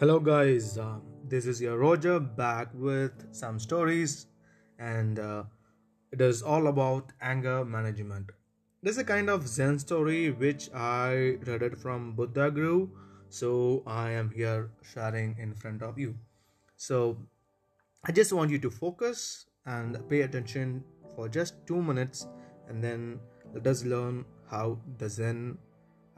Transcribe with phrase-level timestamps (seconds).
[0.00, 0.76] Hello, guys.
[0.76, 0.96] Uh,
[1.28, 4.26] this is your Roger back with some stories,
[4.76, 5.44] and uh,
[6.10, 8.32] it is all about anger management.
[8.82, 12.88] This is a kind of Zen story which I read it from Buddha Guru,
[13.28, 16.16] so I am here sharing in front of you.
[16.76, 17.16] So,
[18.02, 20.82] I just want you to focus and pay attention
[21.14, 22.26] for just two minutes,
[22.68, 23.20] and then
[23.52, 25.56] let us learn how the Zen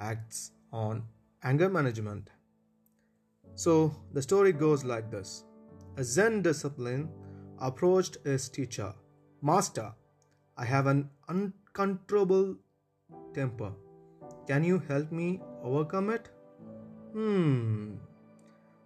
[0.00, 1.02] acts on
[1.44, 2.30] anger management.
[3.56, 5.44] So the story goes like this
[5.96, 7.08] A Zen discipline
[7.58, 8.94] approached his teacher
[9.42, 9.92] Master,
[10.56, 12.56] I have an uncontrollable
[13.34, 13.72] temper.
[14.46, 16.30] Can you help me overcome it?
[17.12, 17.96] Hmm,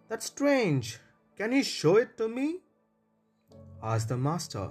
[0.08, 0.98] that's strange.
[1.36, 2.60] Can you show it to me?
[3.82, 4.70] asked the master.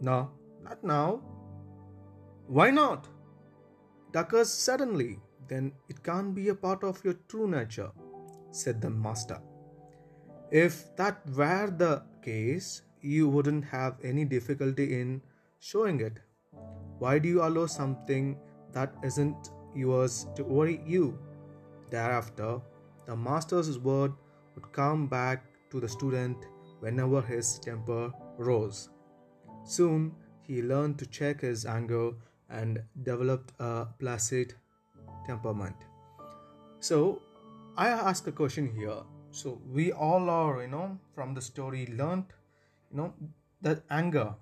[0.00, 0.30] No,
[0.62, 1.22] not now.
[2.46, 3.08] Why not?
[4.14, 7.90] Occurs suddenly, then it can't be a part of your true nature
[8.52, 9.40] said the master.
[10.50, 15.22] If that were the case, you wouldn't have any difficulty in
[15.58, 16.20] showing it.
[16.98, 18.36] Why do you allow something
[18.72, 21.18] that isn't yours to worry you?
[21.90, 22.60] Thereafter,
[23.06, 24.12] the master's word
[24.54, 26.36] would come back to the student
[26.80, 28.90] whenever his temper rose.
[29.64, 32.12] Soon, he learned to check his anger
[32.50, 34.54] and developed a placid
[35.26, 35.76] temperament.
[36.80, 37.22] So,
[37.76, 39.02] I ask a question here.
[39.30, 42.26] So we all are, you know, from the story learned,
[42.90, 43.14] you know,
[43.62, 44.34] that anger,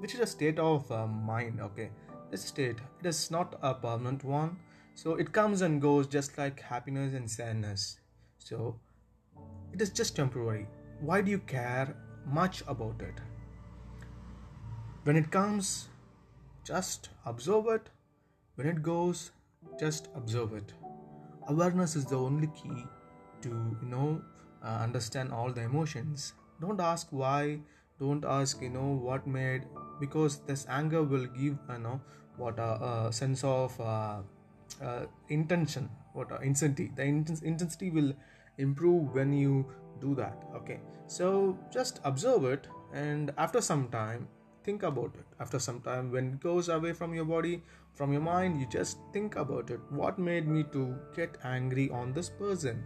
[0.00, 1.60] which is a state of uh, mind.
[1.62, 1.88] Okay,
[2.30, 4.58] this state it is not a permanent one.
[4.94, 8.00] So it comes and goes just like happiness and sadness.
[8.36, 8.78] So
[9.72, 10.66] it is just temporary.
[11.00, 11.96] Why do you care
[12.26, 13.14] much about it?
[15.04, 15.88] When it comes,
[16.64, 17.88] just observe it.
[18.56, 19.30] When it goes,
[19.78, 20.74] just observe it
[21.48, 22.86] awareness is the only key
[23.42, 24.20] to you know
[24.64, 26.34] uh, understand all the emotions.
[26.60, 27.60] Don't ask why
[28.00, 29.64] don't ask you know what made
[30.00, 32.00] because this anger will give you know
[32.36, 34.18] what a, a sense of uh,
[34.82, 36.90] uh, intention what a intensity.
[36.94, 38.12] The intensity will
[38.58, 39.66] improve when you
[40.00, 40.80] do that okay?
[41.06, 44.28] So just observe it and after some time
[44.68, 45.26] think about it.
[45.40, 47.62] After some time when it goes away from your body
[47.94, 49.80] from your mind you just think about it.
[49.90, 50.82] What made me to
[51.16, 52.84] get angry on this person?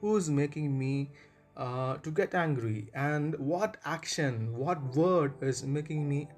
[0.00, 1.10] Who's making me
[1.56, 2.90] uh, to get angry?
[2.94, 6.28] And what action what word is making me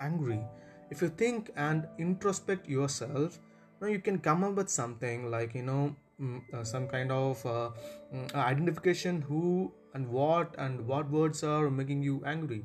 [0.00, 0.40] angry?
[0.90, 3.38] If you think and introspect yourself
[3.80, 7.44] now you can come up with something like you know mm, uh, some kind of
[7.46, 7.70] uh,
[8.14, 12.64] mm, identification who and what and what words are making you angry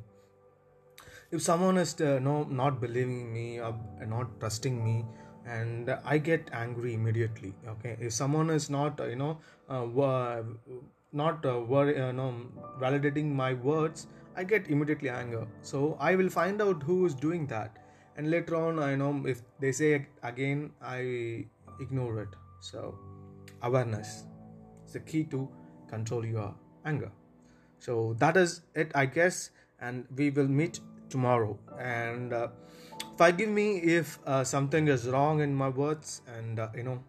[1.31, 3.75] if someone is uh, no not believing me or
[4.07, 5.05] not trusting me
[5.45, 7.97] and i get angry immediately okay?
[7.99, 10.43] If someone is not uh, you know uh,
[11.11, 12.33] not uh, worry, uh, no,
[12.79, 15.47] validating my words i get immediately anger.
[15.61, 17.77] So i will find out who is doing that.
[18.17, 21.45] And later on i know if they say again i
[21.79, 22.29] ignore it.
[22.59, 22.97] So
[23.61, 24.25] awareness
[24.85, 25.47] is the key to
[25.87, 26.53] control your
[26.85, 27.11] anger.
[27.79, 29.51] So that is it i guess.
[29.79, 30.79] And we will meet
[31.09, 31.57] tomorrow.
[31.79, 32.47] And uh,
[33.17, 37.03] forgive me if uh, something is wrong in my words and uh, you know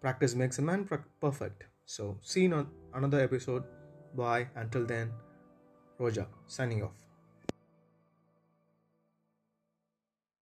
[0.00, 0.88] practice makes a man
[1.20, 1.64] perfect.
[1.84, 3.64] So see you on another episode.
[4.14, 4.48] Bye.
[4.54, 5.12] Until then
[6.00, 7.09] roja signing off